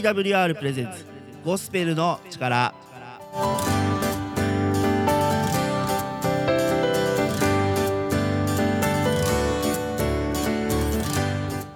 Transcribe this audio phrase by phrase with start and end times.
[0.00, 1.04] TWR プレゼンツ
[1.44, 2.72] ゴスペルの力。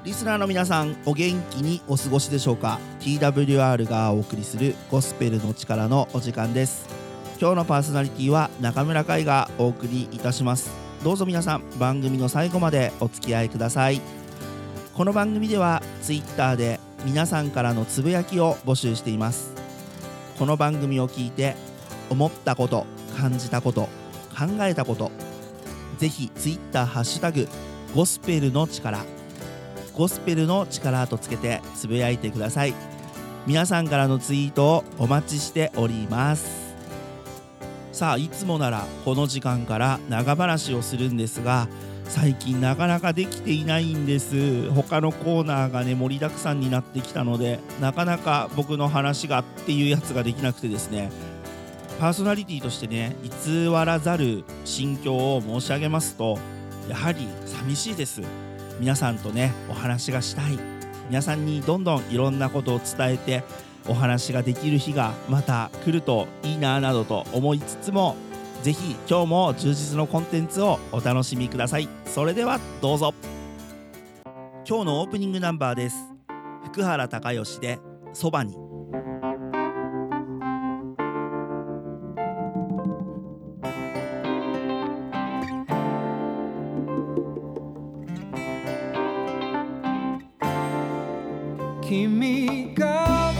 [0.04, 6.88] リスナーの皆さんお元気にお過ごしでしょうか？TWR がお送りするゴスペルの力のお時間です。
[7.38, 10.70] 今日のパーソナリティは中村海がお送りいたします。
[11.02, 14.00] どうぞ皆さん番組の最後までお付き合いください。
[14.94, 19.52] この番組では Twitter で皆さんからのつぶやきを募集しています。
[20.38, 21.54] この番組を聞いて
[22.08, 22.86] 思ったこと
[23.16, 23.82] 感じたこと
[24.36, 25.12] 考えたこと
[25.98, 27.46] ぜひ Twitter ハッシュタグ
[27.94, 29.04] ゴスペルの力
[29.94, 32.74] ゴスペルの力とつけてつぶやいてください。
[33.46, 36.74] 皆さんからのツイートをお待ちしております。
[37.92, 41.68] さあいつもならこの時間から長話をするんですが
[42.06, 44.70] 最近なかなかできていないんです。
[44.70, 51.10] 他のコーナーがね盛りだくさんになってきたのでなかなか僕の話がっていうやつができなくてですね。
[51.98, 56.38] パーソナリティとしてね偽らざる心境を申し上げますと
[56.88, 58.22] やはり寂しいです。
[58.80, 60.58] 皆さんとねお話がしたい。
[61.08, 63.44] 皆さんにどんどんいろんなことを伝えて
[63.86, 68.16] お話ができる日がまた来るといいななどと思いつつも
[68.64, 71.88] ぜひ今日も充実のコンテンツをお楽しみください。
[72.06, 73.12] それではどうぞ。
[74.66, 75.96] 今日のオープニングナンバーです。
[76.64, 77.78] 福原孝義で
[78.14, 78.56] そばに。
[91.82, 93.33] 君が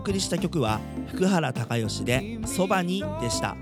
[0.00, 3.56] 送りした曲は福原孝義で「そばに」でした。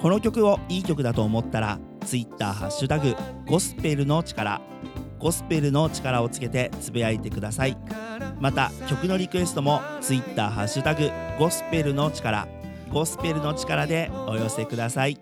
[0.00, 3.14] この曲をいい曲だと思ったら Twitter ハッシュタグ
[3.46, 4.60] ゴスペルの力。
[5.18, 7.76] ゴスペルの力をつけてつぶやいてください。
[8.40, 12.46] また曲のリクエストも Twitter ハッシュタグゴスペルの力。
[12.92, 15.18] ゴスペルの力でお寄せください。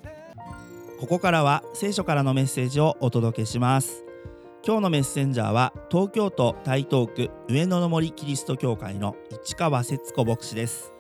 [1.01, 4.05] ここからは聖書からのメッセージをお届けします。
[4.67, 9.15] 今日のメッセンジャーは東京都台東区上野の森キリスト教会の
[9.45, 10.95] 市川節子牧師です。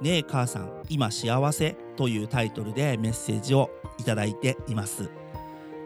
[0.00, 5.10] ねえ母さん今幸せというタイトルでメッセージをいただいています。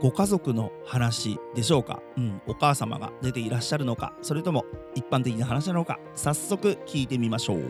[0.01, 2.01] ご家族の話でしょうか？
[2.17, 4.15] うんお母様が出ていらっしゃるのか？
[4.23, 5.99] それとも一般的な話なのか？
[6.15, 7.61] 早速聞いてみましょう。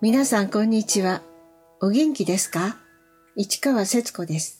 [0.00, 1.20] 皆さんこんにちは。
[1.82, 2.78] お元気ですか？
[3.36, 4.57] 市川節子です。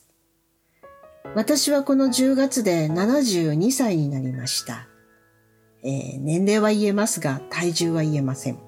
[1.35, 4.89] 私はこの10月で72歳になりました。
[5.85, 8.59] えー年齢は言えますが、体重は言えません。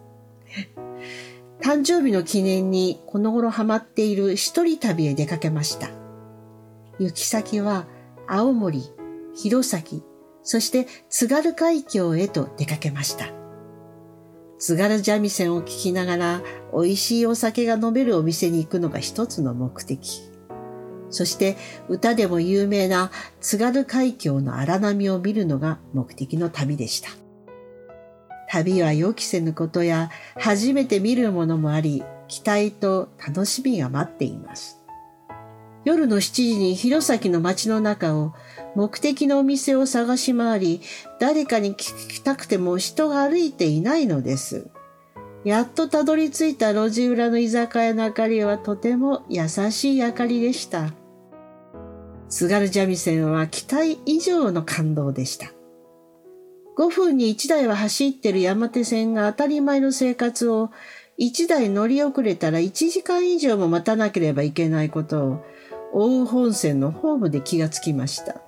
[1.63, 5.91] 誕生日の記念にこの頃ハマっている一人旅へ出かけました。
[6.99, 7.87] 行き先は
[8.27, 8.83] 青森、
[9.35, 9.83] 弘前、
[10.43, 13.27] そして津軽海峡へと出かけました。
[14.59, 16.43] 津軽三味線を聴きながら
[16.75, 20.30] 美味しいお酒が飲めるお店に行くのが一つの目的。
[21.11, 21.57] そして
[21.89, 23.11] 歌でも有名な
[23.41, 27.11] 津軽海峡の荒波を見るのが目的の旅でした。
[28.49, 34.81] 旅は予期せぬことや初めて見るものもあり、期待と楽しみが待っています。
[35.85, 38.35] 夜の7時に弘前の街の中を
[38.75, 40.81] 目的のお店を探し回り、
[41.19, 44.69] 誰かに聞きたくても人が歩いていないのです。
[45.45, 50.93] やっとたどり着いた路地裏の居酒屋の明かりはとても優しい明かりでした。
[52.31, 55.53] 津軽三味線は期待以上の感動でした。
[56.79, 60.71] 5分に1台は走ってる山手線が当たり前の生活を
[61.19, 65.45] 1台乗り遅れたら1時間以上も待たなければいけないことを
[65.93, 68.41] 奥羽本線のホームで気がつきました。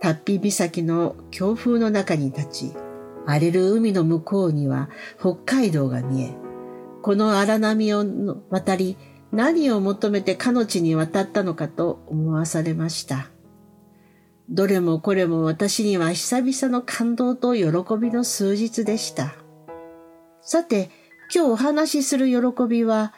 [0.00, 2.72] タッピ岬の強風の中に立ち、
[3.26, 6.34] 荒れる海の向こうには北海道が見え、
[7.02, 8.04] この荒波を
[8.50, 8.96] 渡り
[9.32, 13.28] 何を求めてかの地に渡ったのかと思わされました。
[14.48, 17.64] どれもこれも私には久々の感動と喜
[18.00, 19.34] びの数日でした。
[20.40, 20.90] さて、
[21.34, 23.12] 今日お話しする喜びは、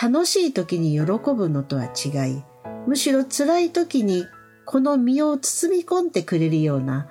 [0.00, 1.00] 楽しい時に喜
[1.34, 2.44] ぶのとは違い、
[2.86, 4.26] むしろ辛い時に
[4.66, 7.08] この身を包み込んでくれるような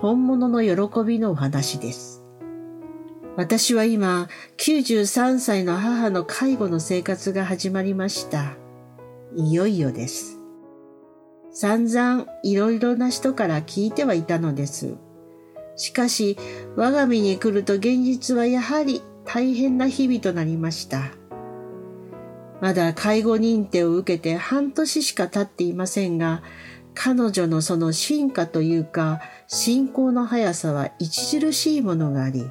[0.00, 2.21] 本物の喜びのお話です。
[3.34, 8.56] 私は今、93歳の母の介護の生活が始まりました。
[9.34, 10.38] いよいよです。
[11.50, 14.96] 散々いろいろな人から聞いてはいたのです。
[15.76, 16.36] しかし、
[16.76, 21.12] 我が身に来ると現実はやはり大変な日々となりました。
[22.60, 26.42] まだ介護認定を受けて半年しか経っていませんが、
[26.94, 32.50] 彼女のその進化というか、進行の速さは著しいものがあり、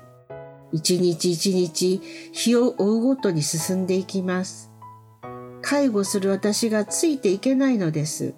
[0.72, 2.02] 一日一日
[2.32, 4.72] 日を追うごとに進んでいきます。
[5.62, 8.34] 介護する私がついていけないのです。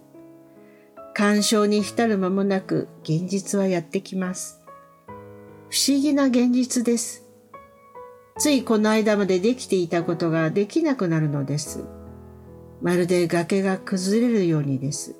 [1.13, 4.61] 干渉に浸る間もなく現実はやってきます。
[5.69, 7.27] 不思議な現実です。
[8.37, 11.83] ついこの間までできていたことができなくなるのです。
[12.81, 15.15] まるで崖が崩れるようにです。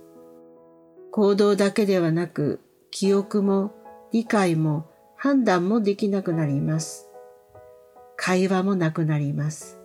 [1.12, 3.74] 行動だけではなく、記憶も
[4.12, 4.90] 理解も
[5.24, 7.08] 判断もできなくなります。
[8.18, 9.80] 会話もなくなります。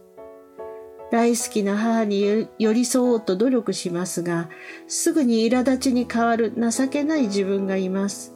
[1.13, 4.49] 大好きな母に寄り添おうと努力しますが、
[4.89, 8.35] すぐに苛立ちに変わる情けない自分がいます。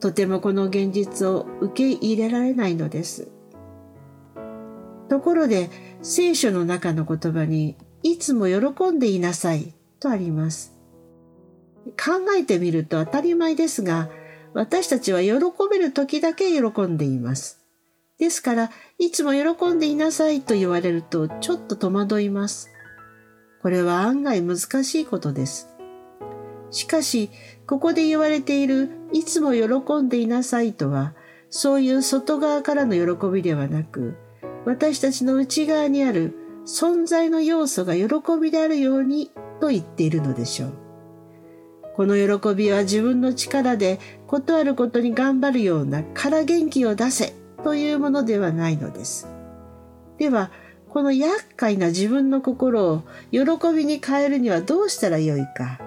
[0.00, 3.28] とてもこの現実を受け入れられないのです。
[5.10, 5.68] ところで、
[6.00, 10.78] 聖書の中の言葉に、いつも喜んでいなさいとあります。
[11.88, 14.08] 考えてみると当たり前ですが、
[14.54, 15.34] 私たちは喜
[15.70, 17.60] べる時だけ喜んでいます。
[18.18, 22.68] ですから、いつも喜んでいなさいと言われるとちょっと戸惑います。
[23.62, 25.68] これは案外難しいことです。
[26.70, 27.30] しかし、
[27.66, 31.14] ここで言われているいつも喜んでいなさいとは、
[31.48, 34.14] そういう外側からの喜びではなく、
[34.66, 36.34] 私たちの内側にある
[36.66, 38.06] 存在の要素が喜
[38.40, 39.30] びであるように
[39.60, 40.79] と言っているのでしょう。
[42.00, 49.28] この喜びは自分の力で事あることに頑張るようなから元気を出せというものではないのです。
[50.16, 50.50] では、
[50.88, 53.40] この厄介な自分の心を喜
[53.76, 55.78] びに変えるにはどうしたらよいか。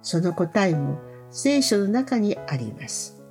[0.00, 0.98] その答えも
[1.30, 3.22] 聖書の中にあります。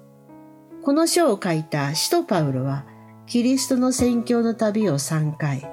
[0.83, 2.85] この書を書いた使徒パウロは、
[3.25, 5.67] キリストの宣教の旅を3回、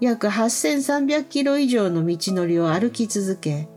[0.00, 3.68] 約8300キロ以上の道のりを歩き続け、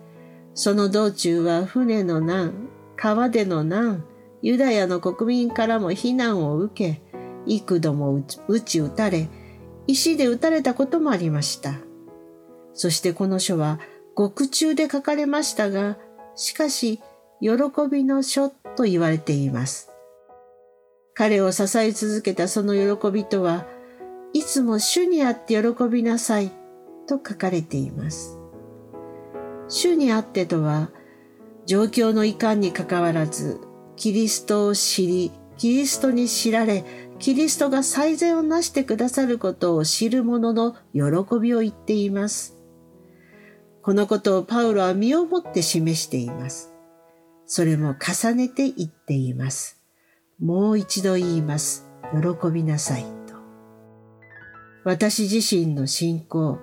[0.58, 4.04] その道中は船の難、川での難、
[4.42, 7.02] ユダヤの国民からも非難を受け、
[7.46, 8.16] 幾度も
[8.48, 9.30] 撃ち撃たれ、
[9.86, 11.76] 石で撃たれたこともありました。
[12.74, 13.80] そしてこの書は
[14.16, 16.00] 獄中で書かれましたが、
[16.34, 17.02] しかし、
[17.40, 17.52] 喜
[17.92, 19.92] びの書と言われています。
[21.14, 23.68] 彼を支え続けたその喜びとは、
[24.34, 26.50] いつも主にあって喜びなさい
[27.08, 28.37] と書かれています。
[29.68, 30.92] 主にあってとは、
[31.66, 33.60] 状況の遺憾にかかわらず、
[33.96, 36.86] キリストを知り、キリストに知られ、
[37.20, 42.58] キリストが最善をなしてくださることを知る者の喜びを言っています。
[43.82, 46.74] このことをパウロは身をもって示しています。
[47.46, 49.82] それも重ねて言っています。
[50.40, 51.88] もう一度言います。
[52.12, 53.36] 喜びなさいと。
[54.84, 56.60] 私自身の信仰、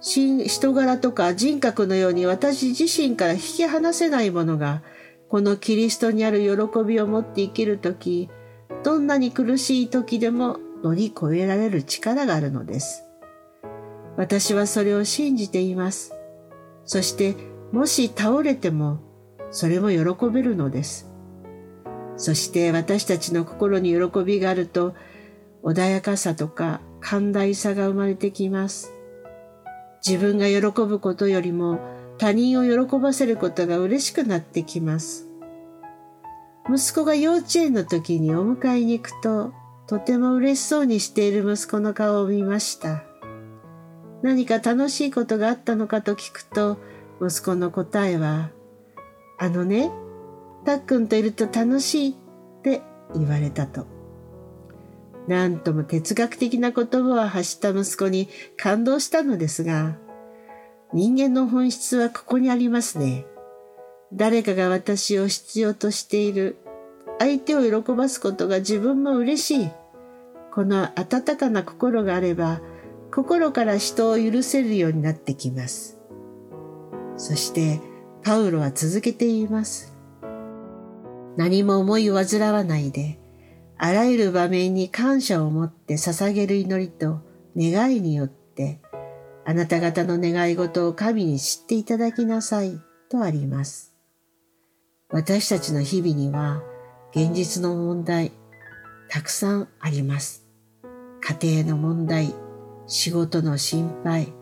[0.00, 4.82] 人柄とか人格のように私自身から引き離せないものが、
[5.28, 8.30] このキリストにある喜びを持って生きるとき、
[8.84, 13.04] どんなに苦しい時でも乗り越えられる力があるのです。
[14.16, 16.14] 私はそれを信じています。
[16.84, 17.36] そして、
[17.72, 19.00] もし倒れても、
[19.50, 21.10] それも喜べるのです。
[22.16, 24.94] そして私たちの心に喜びがあると、
[25.62, 28.97] 穏やかさとか寛大さが生まれてきます。
[30.06, 31.80] 自分が喜ぶことよりも
[32.18, 35.28] 他人を喜ばせることが嬉しくなってきます。
[36.70, 39.52] 息子が幼稚園の時にお迎えに行くと、
[39.86, 43.04] とても嬉しそうにしている息子の顔を見ました。
[44.22, 46.76] 何か楽しいことがあったのかと聞くと、
[47.22, 48.50] 息子の答えは、
[49.38, 49.90] あのね、
[50.64, 52.14] たっくんといると楽しいっ
[52.62, 52.82] て
[53.14, 53.97] 言われたと。
[55.28, 59.98] なんとも哲学的な言葉を発した息子に感動したのですが、
[60.94, 63.26] 人間の本質はここにありますね。
[64.12, 66.56] 誰かが私を必要としている。
[67.18, 69.70] 相手を喜ばすことが自分も嬉しい。
[70.54, 72.62] この温かな心があれば、
[73.12, 75.98] 心から人を許せるようになってきます。
[77.16, 77.80] そして、
[78.22, 79.94] パウロは続けて言います。
[81.36, 83.18] 何も思いを煩わないで、
[83.78, 87.20] あらゆる場面に感謝を持って捧げる祈りと
[87.56, 88.80] 願いによって、
[89.44, 93.94] あなた方の願い事を神に知っていただきなさいとあります。
[95.10, 96.62] 私たちの日々には
[97.12, 98.32] 現実の問題
[99.08, 100.44] たくさんあります。
[101.20, 102.34] 家庭の問題、
[102.86, 104.32] 仕事の心配、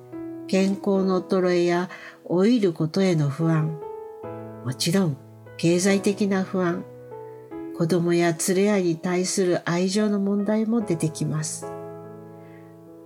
[0.48, 1.90] 健康の衰えや
[2.28, 3.78] 老いることへの不安、
[4.64, 5.16] もちろん
[5.56, 6.84] 経済的な不安、
[7.76, 11.70] 子供や連れ合いに対する愛情の問題も出てきます。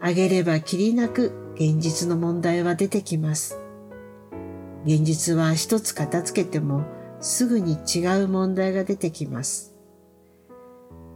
[0.01, 3.61] あげればきりなく現実の問題は出てきます。
[4.85, 6.85] 現実は一つ片付けても
[7.19, 9.75] すぐに違う問題が出てきます。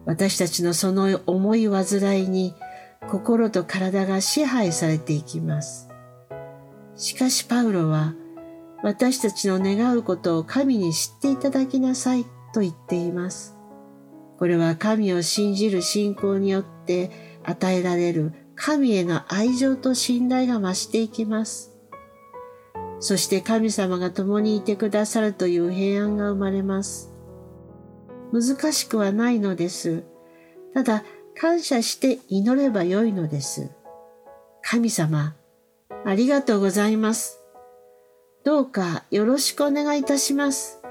[0.05, 2.55] 私たちのその思い煩いに
[3.09, 5.89] 心と体が支配されていきます。
[6.97, 8.15] しかしパウロは
[8.83, 13.59] 私たちの願うことを神に知っていただきなさいと言っています。
[14.39, 17.11] これは神を信じる信仰によって
[17.43, 21.73] 与えられる神への愛情と信頼が増していきます。
[23.01, 27.13] そして神様が共にいてくださるという平安が生まれます。
[28.33, 30.05] 難しくはないのです。
[30.73, 31.05] ただ、
[31.37, 33.71] 感謝して祈ればよいのです。
[34.63, 35.35] 神様、
[36.05, 37.41] ありがとうございます。
[38.45, 40.84] どうかよろしくお願いいたします。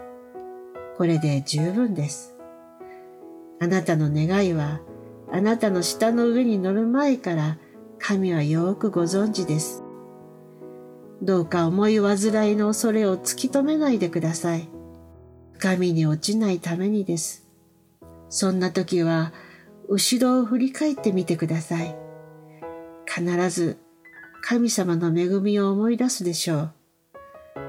[0.97, 2.35] これで十分です。
[3.59, 4.81] あなたの願いは、
[5.31, 7.57] あなたの舌の上に乗る前から
[7.97, 9.83] 神はよくご存知です。
[11.21, 14.67] どうか思い煩いの恐れを突き止めないでください。
[15.53, 17.47] 深みに落ちないためにです。
[18.29, 19.31] そんな時は、
[19.87, 21.95] 後ろを振り返ってみてください。
[23.05, 23.77] 必ず
[24.41, 26.71] 神様の恵みを思い出すでしょう。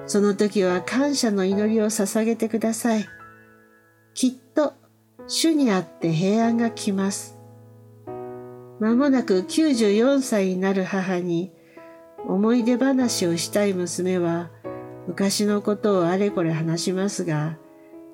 [0.06, 3.06] その時は感謝の祈りを捧げてください。
[4.14, 4.75] きっと
[5.26, 7.38] 主にあって平安が来ます。
[8.80, 11.52] まもなく94歳になる母に
[12.28, 14.50] 思い出話をしたい娘は
[15.06, 17.58] 昔のことをあれこれ話しますが、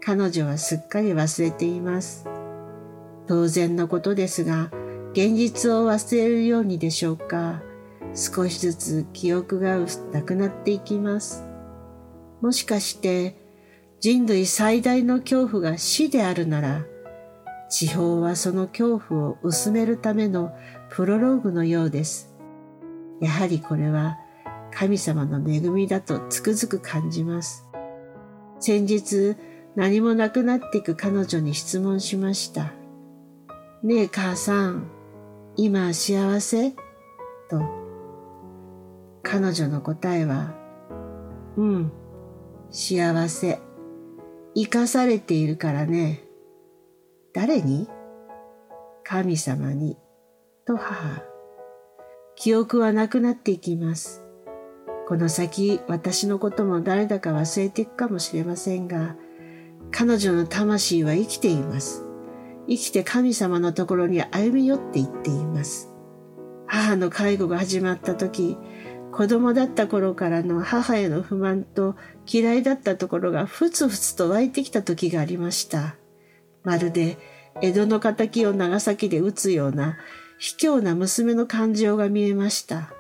[0.00, 2.26] 彼女はすっかり忘れています。
[3.26, 4.70] 当然のことですが、
[5.12, 7.62] 現実を忘れるようにでしょうか。
[8.14, 9.78] 少しずつ記憶が
[10.12, 11.49] なくなっていきます。
[12.40, 13.36] もしかして
[14.00, 16.84] 人類最大の恐怖が死であるなら、
[17.68, 20.52] 地方はその恐怖を薄めるための
[20.90, 22.34] プロローグのようです。
[23.20, 24.18] やはりこれは
[24.72, 27.66] 神様の恵みだとつくづく感じます。
[28.58, 29.36] 先日
[29.76, 32.72] 何もなくなっていく彼女に質問しました。
[33.82, 34.90] ねえ母さん、
[35.56, 36.70] 今幸せ？
[37.48, 37.62] と。
[39.22, 40.54] 彼女の答えは、
[41.56, 41.92] うん、
[42.72, 43.58] 幸せ。
[44.54, 46.22] 生かされているからね。
[47.34, 47.88] 誰に？
[49.02, 49.96] 神様に。
[50.64, 51.24] と母。
[52.36, 54.24] 記憶はなくなっていきます。
[55.08, 59.16] この先私のことも誰だか忘れていくかもしれませんが、
[59.90, 62.04] 彼女の魂は生きています。
[62.68, 65.92] 生きて神様のところに歩み寄っていっています。
[66.68, 68.56] 母の介護が始まった時、
[69.12, 75.96] 子供だった頃からの母への不満と嫌いだったところがふつふつと湧いてきた時がありました。
[76.62, 77.18] まるで
[77.62, 79.98] 江戸の仇を長崎で撃つような
[80.38, 82.92] 卑怯な娘の感情が見えました。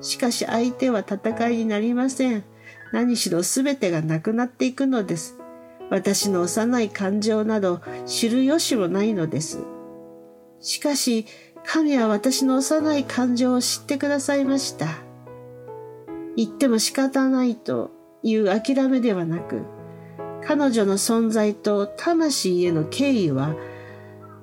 [0.00, 2.44] しかし相手は戦いになりません。
[2.92, 5.38] 何しろ全てがなくなっていくのです。
[5.90, 9.58] 私の幼い感情など知る由もないのです。
[10.60, 11.26] しかし
[11.64, 15.13] 神は私の幼い感情を知ってくださいました。
[16.36, 17.90] 言っても仕方ないと
[18.22, 19.62] いう諦めではなく、
[20.46, 23.56] 彼女の存在と魂への敬意は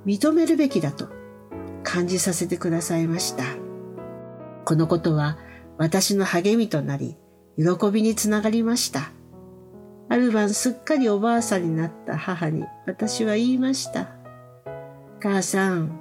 [0.06, 1.10] 認めるべきだと
[1.84, 3.44] 感じさせてくださいました。
[4.66, 5.38] このことは
[5.78, 7.18] 私の励みとなり、
[7.58, 9.12] 喜びにつながりました。
[10.10, 14.10] ある晩すっかりおばあさんになった母に私は言いました。
[15.22, 16.00] 母さん、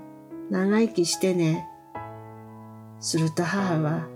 [0.51, 1.67] 長生きしてね。
[2.99, 4.09] すると母は、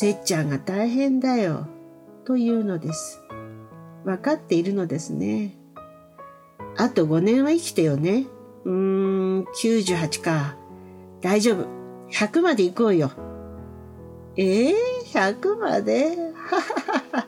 [0.00, 1.66] せっちゃんが大変だよ、
[2.24, 3.20] というのです。
[4.04, 5.58] 分かっているのですね。
[6.76, 8.26] あと5年は生きてよね。
[8.64, 8.72] うー
[9.40, 10.56] ん、98か。
[11.20, 11.66] 大丈夫。
[12.12, 13.10] 100まで行こうよ。
[14.36, 16.16] ええー、100まで？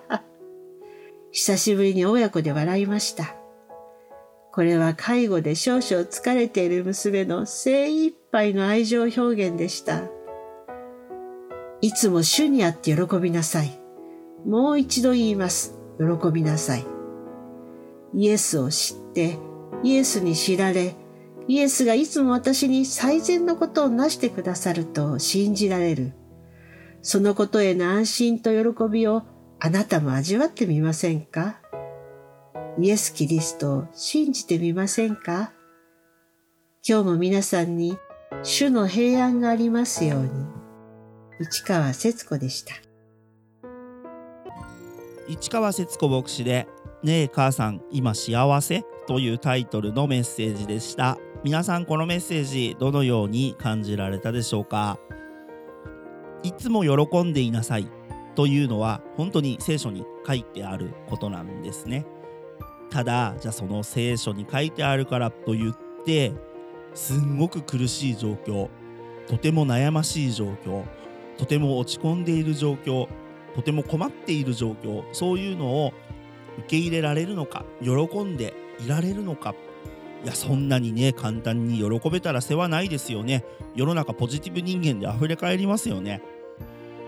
[1.33, 3.35] 久しぶりに親子で笑いました。
[4.53, 10.20] これは介護で少々疲れている娘の精一杯の愛情表現でした。
[11.82, 13.80] いつも主にあって喜びなさい。
[14.44, 15.75] もう一度言います。
[15.99, 16.84] 喜びなさい。
[18.14, 19.38] イエスを知って、
[19.82, 20.94] イエスに知られ、
[21.49, 26.12] イエスがいつも私に最善のことをなしてくださると信じられる。
[27.02, 29.22] そのことへの安心と喜びを
[29.58, 31.60] あなたも味わってみませんか？
[32.78, 35.52] イエス・キリストを信じてみませんか？
[36.87, 37.99] 今日も皆さんに
[38.42, 40.60] 主の平安がありますように。
[41.42, 42.75] 市川節子でした。
[45.26, 46.68] 市川節子牧師で
[47.02, 54.99] 「ねえ母さん今幸せ?」というタイトルのメッセージでした皆さんこのメッセージどのように感じられたでしょうか
[56.42, 57.88] いつも喜んでいなさい
[58.35, 62.04] というのは本当に聖書に書いてあることなんですね
[62.90, 65.73] ただじゃあその聖書に書いてあるからといっ
[66.04, 66.35] て
[66.92, 68.68] すんごく苦しい状況
[69.26, 70.85] とても悩ましい状況
[71.40, 73.09] とても落ち込んでいる状況
[73.54, 75.94] とても困っている状況そういうのを
[76.59, 79.54] 受け入れられるのか喜んでいられるのか。
[80.23, 83.42] いやそんなにね簡単に喜べたら世話ないですよね。
[83.75, 86.20] 世の中ポジティブ人間で溢れ返りますよね。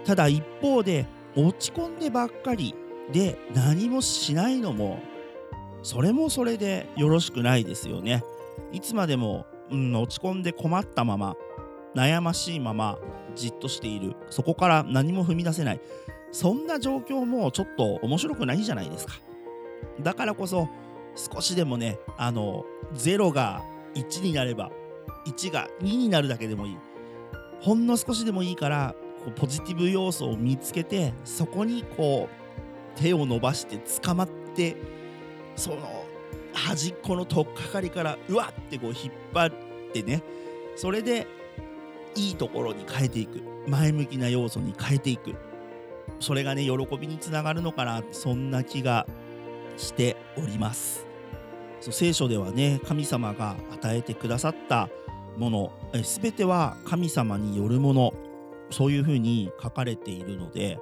[0.06, 1.04] ただ一方で
[1.36, 2.74] 落ち込んでばっかり
[3.12, 4.98] で何もしないのも
[5.82, 8.24] それもそれでよろしくないですよね。
[8.72, 11.36] いつまでも、うん、落ち込んで困ったまま
[11.94, 12.98] 悩ましいまま
[13.34, 14.16] じっとしている。
[14.30, 15.80] そこから何も踏み出せない。
[16.30, 19.14] そんな状況もちょっと面白くないじゃないですか。
[20.00, 20.68] だからこそ
[21.14, 23.62] 少しでもねあの0が
[23.94, 24.70] 1になれば
[25.26, 26.78] 1が2になるだけでもいい。
[27.60, 32.28] ほんの少しでもいいからこうポジティブ要素を見つけてそこにこ
[32.96, 34.76] う手を伸ばして捕まって
[35.54, 36.04] その
[36.52, 39.52] 端っこの取っかかりからうわってこう引っ張っ
[39.92, 40.22] てね。
[40.76, 41.26] それで
[42.14, 43.40] いいところに変えていく。
[43.66, 45.34] 前向きな要素に変えていく。
[46.20, 49.06] それがね喜びにつながるのかなそんな気が
[49.76, 51.06] しております。
[51.80, 54.88] そう聖書ではね神様が与えてくださった
[55.36, 58.12] ものえ全ては神様によるもの。
[58.72, 60.78] そういうふうに書かれているので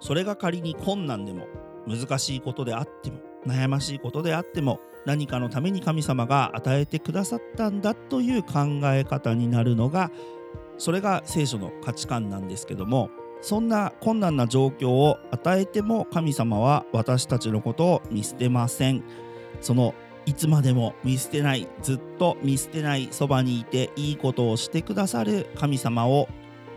[0.00, 1.46] それが仮に困難でも
[1.86, 10.10] 難しいことであっても悩ましいことであっても何かのために神様が与えてくださったんだという考え方になるのが
[10.76, 13.08] それが聖書の価値観なんですけども
[13.40, 19.02] そんな困難な状況を与えても神様は私たちのことを見捨てません。
[19.62, 19.94] その
[20.26, 26.28] いつまでも見捨てないずっと見捨てないそばにいていいことをしてくださる神様を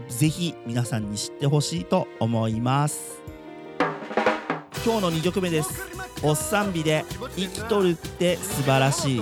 [0.07, 3.21] ぜひ皆さんに知ってほしいと思います。
[4.83, 5.87] 今日の2曲目です。
[6.23, 9.21] おっさん美で生きとるって素晴らしい。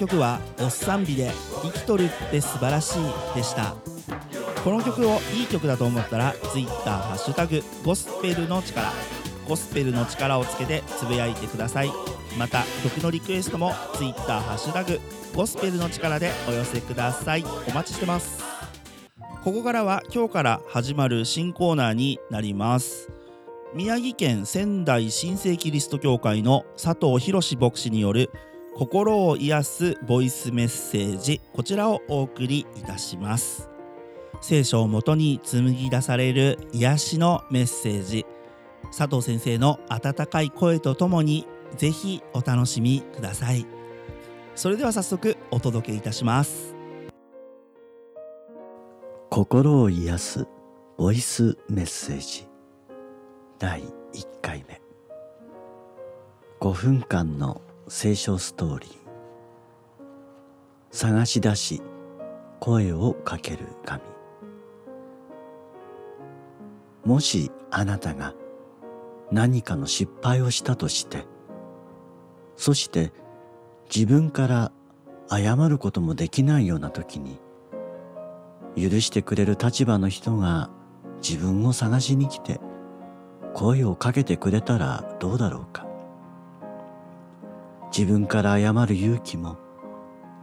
[0.00, 1.30] 曲は「おっさん美で
[1.62, 3.02] 生きとるって素晴らしい」
[3.36, 3.74] でした。
[4.64, 8.90] この曲をいい曲だと思ったら Twitter ハッタグゴスペルの力。
[9.46, 11.90] ゴスペルの力をつけてつぶやいてください。
[12.38, 15.00] また曲のリクエストも Twitter ハッタグ
[15.34, 17.44] ゴスペルの力でお寄せください。
[17.68, 18.42] お待ちしてます。
[19.44, 23.10] ここからは今日から始まる新コーナーになります。
[23.74, 28.30] 宮城県仙台新生キリスト教会の佐藤博牧師による
[28.80, 33.68] 心を癒すボイスメッセージこちらをお送りいたします。
[34.40, 38.24] 聖書をもとに紡ぎ出される癒しのメッセージ。
[38.84, 43.66] 佐藤先生の温かい声とともにぜひお楽しみください。
[44.54, 46.74] それでは早速お届けいたします。
[49.28, 50.48] 心を癒す
[50.96, 52.48] ボイスメッセージ。
[53.58, 53.82] 第
[54.14, 54.80] 1回目。
[56.60, 57.60] 5分間の
[57.92, 58.90] 聖書ストーリー。
[60.92, 61.82] 探し出し
[62.60, 64.00] 声をかける神。
[67.04, 68.32] もしあなたが
[69.32, 71.24] 何かの失敗をしたとして
[72.54, 73.12] そして
[73.92, 74.72] 自分から
[75.28, 77.40] 謝ることもできないような時に
[78.76, 80.70] 許してくれる立場の人が
[81.28, 82.60] 自分を探しに来て
[83.52, 85.89] 声をかけてくれたらどうだろうか。
[87.96, 89.56] 自分から謝る勇気も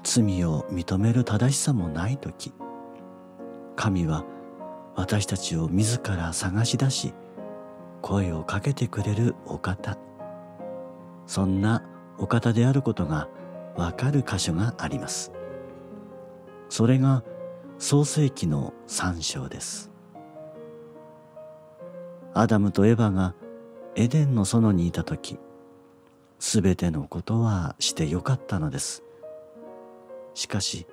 [0.03, 2.53] 罪を認める正しさもない時
[3.75, 4.25] 神は
[4.95, 7.13] 私たちを自ら探し出し
[8.01, 9.97] 声をかけてくれるお方。
[11.25, 11.83] そんな
[12.17, 13.27] お方であることが
[13.75, 15.31] わかる箇所があります。
[16.69, 17.23] それが
[17.77, 19.91] 創世記の三章です。
[22.33, 23.35] アダムとエバが
[23.95, 25.39] エデンの園にいた時
[26.39, 29.03] すべてのことはしてよかったのです。
[30.33, 30.85] しかし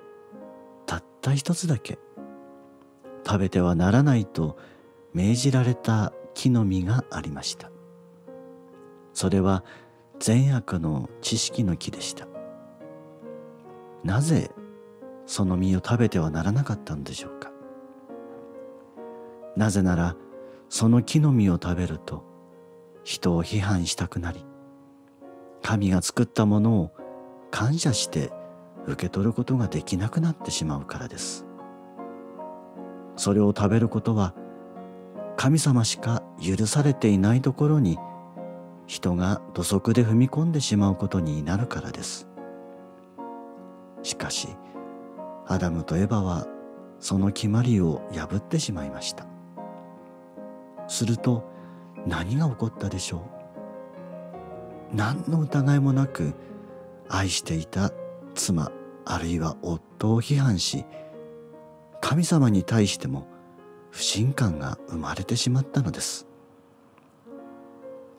[0.85, 1.99] たった一つだけ
[3.25, 4.57] 食べてはならないと
[5.13, 7.71] 命じられた木の実がありました。
[9.13, 9.63] それは
[10.19, 12.27] 善悪の知識の木でした。
[14.03, 14.51] なぜ
[15.25, 17.51] その実を食べてはならなかったのでしょうか。
[19.55, 20.15] なぜなら
[20.69, 22.23] その木の実を食べると
[23.03, 24.45] 人を批判したくなり
[25.65, 26.91] 神が作ったものを
[27.49, 28.31] 感謝して
[28.85, 31.47] 受け取ることができなくなってしまうからです。
[33.15, 34.35] それを食べることは
[35.37, 37.97] 神様しか許されていないところに
[38.85, 42.27] 人が土足で踏み込んでしまうことになるからです。
[44.03, 44.49] しかし
[45.47, 46.45] アダムとエバは
[46.99, 49.25] その決まりを破ってしまいました。
[50.87, 51.43] すると
[52.05, 53.34] 何が起こったでしょう？
[54.93, 56.33] 何の疑いもなく
[57.09, 57.91] 愛していた
[58.33, 58.71] 妻
[59.05, 60.85] あるいは夫を批判し
[62.01, 63.27] 神様に対しても
[63.91, 66.27] 不信感が生まれてしまったのです。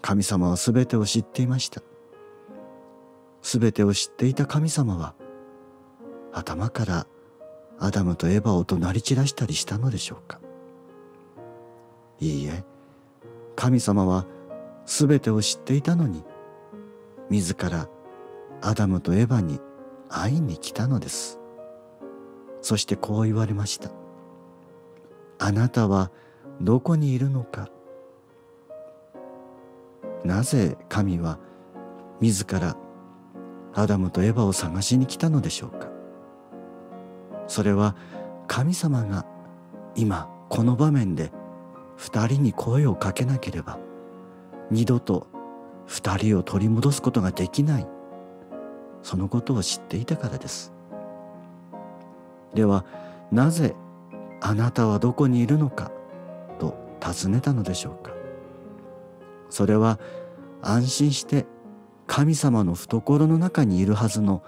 [0.01, 1.83] 神様は全てを知っていました。
[3.43, 5.15] 全てを知っていた神様は
[6.33, 7.07] 頭から
[7.79, 10.41] アダムとエバを怒鳴り散らしたりしたのでしょうか。
[12.21, 12.65] いいえ
[13.55, 14.27] 神様は
[14.87, 16.25] 全てを知っていたのに
[17.31, 17.89] 自ら
[18.63, 19.61] アダムとエバに
[20.09, 21.41] 会いに来たのです。
[22.61, 23.91] そしてこう言われました。
[25.39, 26.11] あなたは
[26.61, 27.69] どこにいるのか。
[30.25, 31.39] なぜ神は
[32.21, 32.77] 自ら
[33.75, 35.89] アダムとエバを探しに来たのでしょうか。
[37.47, 37.95] それは
[38.47, 39.27] 神様が
[39.95, 41.31] 今この場面で
[41.97, 43.79] 二人に声をかけなければ
[44.71, 45.29] 二度と
[45.87, 47.87] 二人を取り戻すことができない。
[49.03, 50.73] そのことを知っていたからです。
[52.55, 52.85] では
[53.31, 53.75] なぜ
[54.41, 55.93] あなたはどこにいるのか
[56.59, 58.13] と尋ねたのでしょうか。
[59.49, 60.01] それは
[60.63, 61.47] 安心して
[62.07, 64.43] 神様の懐の中にいるはずの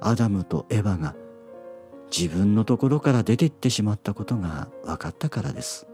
[0.00, 1.14] アダムとエヴァが
[2.14, 5.86] 自分のところから出て行ってしまったことが分かったからです。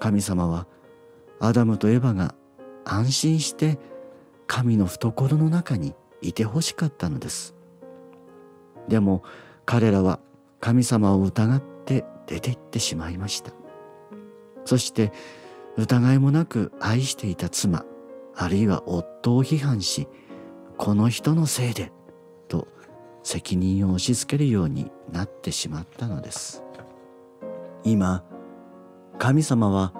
[0.00, 0.66] 神様は
[1.40, 2.34] アダムとエヴァが
[2.84, 3.78] 安心して
[4.46, 7.54] 神の懐の中にいてほしかったのです。
[8.88, 9.22] でも
[9.64, 10.20] 彼らは
[10.60, 13.52] 神様を疑って出て行ってしまいました。
[14.64, 15.12] そして
[15.76, 17.84] 疑いもなく愛していた妻
[18.36, 20.08] あるいは夫を批判し
[20.76, 21.92] この人のせいで
[22.48, 22.68] と
[23.22, 26.62] 責任を押し付けるようになってしまったのです。
[27.84, 28.24] 今
[29.18, 29.92] 神様は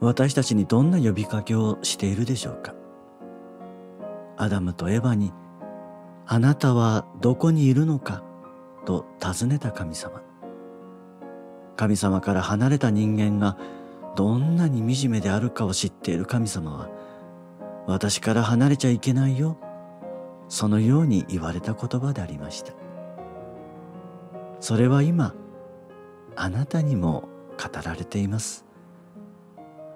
[0.00, 2.74] 私たちにどんな呼びかけをしているでしょうか？
[4.36, 5.32] アダムとエヴァに
[6.26, 8.22] 「あなたはどこにいるのか?」
[8.84, 10.20] と尋ねた神様。
[11.76, 13.56] 神様から離れた人間が
[14.14, 16.88] どんなに惨めであるかを知っている神様は
[17.86, 19.56] 私から離れちゃいけないよ。
[20.48, 22.72] そのように言われた言葉でありました。
[24.60, 25.34] それは今
[26.36, 28.63] あなたにも語られています。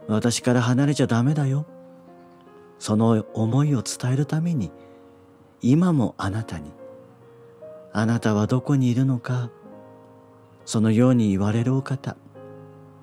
[0.09, 1.67] 私から離れちゃダメだよ。
[2.79, 4.73] その思いを伝えるために
[5.61, 6.73] 今もあなたに。
[7.93, 9.51] あなたはどこにいるのか。
[10.65, 12.17] そのように言われるお方。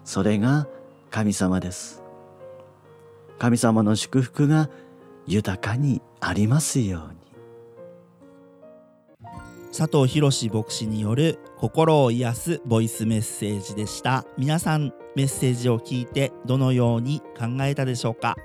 [0.04, 0.68] それが
[1.12, 2.04] 神様です。
[3.38, 4.70] 神様の祝福が
[5.28, 7.25] 豊かにありますように。
[9.78, 14.24] 佐藤博牧師による心を癒すボイスメッセージでした。
[14.38, 18.38] 皆さんメッセージを聞いてどのように考えたでしょうか？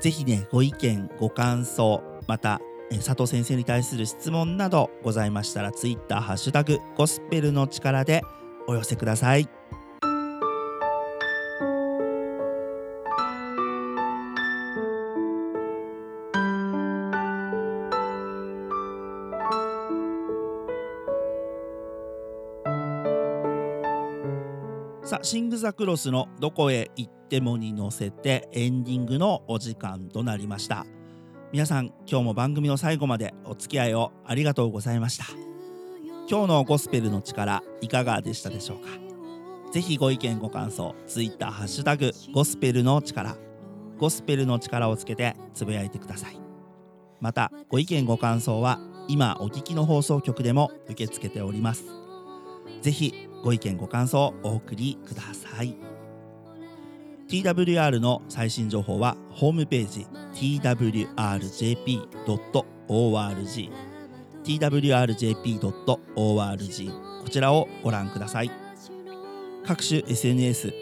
[0.00, 2.60] ぜひねご意見ご感想また
[2.92, 8.20] え佐藤先生に対する質問などございましたらツイッターハッシュタグゴスペルの力で
[8.66, 9.48] お寄せください。
[25.22, 30.86] シング・ザ・クロスの「どこへ行っても」に乗せてエンディングのお時間となりました。
[31.52, 35.26] 皆さん今日も番組の最後までお付き合いをありがとうございました。
[36.28, 38.88] 今日のゴスペルの力いかがでしたでしょうか？
[39.72, 43.36] ぜひご意見ご感想ツイッターハッシュタグゴスペルの力
[43.98, 46.40] ゴスペルの力をつけてつぶやいてください。
[47.20, 51.84] またご意見ご感想は今お聞きの放送局でも受け付けております。
[52.80, 55.76] ぜひご意見ご感想お送りください
[57.28, 61.00] TWR の最新情報はホームページ twrjp.org
[64.44, 65.62] twrjp.org
[67.22, 68.50] こちらをご覧ください
[69.64, 70.72] 各種 SNS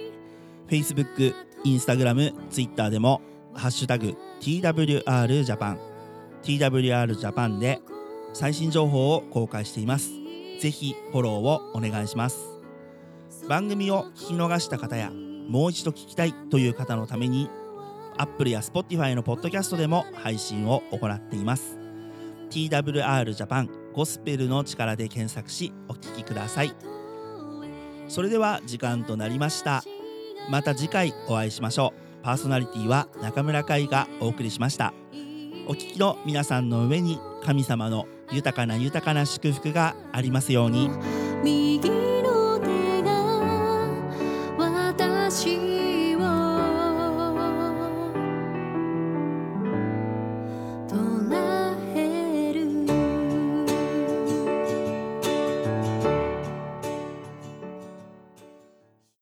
[0.68, 3.20] Facebook、Instagram、Twitter でも
[3.54, 5.78] ハッシュタグ TWRJAPAN
[6.42, 7.80] TWRJAPAN で
[8.32, 10.17] 最新情報を公開しています
[10.58, 12.58] ぜひフォローをお願いします。
[13.48, 17.48] 番組を聞き逃した方やもう一度聞きたいという方のために
[18.18, 21.78] Apple や Spotify のポッドキャストでも配信を行っています。
[22.50, 26.74] TWR ジャパンゴスペルの力で検索しお聞きください。
[28.08, 29.82] それでは時間となりました。
[30.50, 32.24] また次回お会いしましょう。
[32.24, 34.92] パーソナリティは中村海がお送りしました。
[35.66, 40.90] お聞きの皆さんの上に神様の豊かな豊かな祝福がありますように。